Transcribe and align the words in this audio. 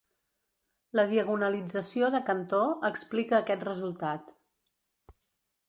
La 0.99 1.03
diagonalització 1.11 2.09
de 2.17 2.23
Cantor 2.31 2.73
explica 2.91 3.39
aquest 3.41 3.69
resultat. 3.71 4.35